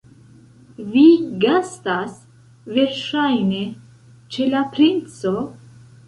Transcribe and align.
Vi 0.93 1.01
gastas, 1.43 2.15
verŝajne, 2.77 3.59
ĉe 4.37 4.47
la 4.55 4.63
princo? 4.79 5.35